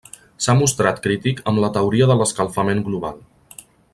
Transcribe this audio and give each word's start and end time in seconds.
S'ha 0.45 0.53
mostrat 0.61 1.01
crític 1.03 1.43
amb 1.51 1.63
la 1.65 1.69
teoria 1.77 2.09
de 2.13 2.17
l'escalfament 2.21 2.83
global. 2.91 3.23